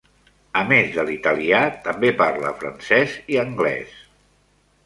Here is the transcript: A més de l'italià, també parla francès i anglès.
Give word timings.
A 0.59 0.63
més 0.71 0.87
de 0.95 1.03
l'italià, 1.09 1.59
també 1.89 2.11
parla 2.23 2.57
francès 2.63 3.15
i 3.35 3.41
anglès. 3.47 3.97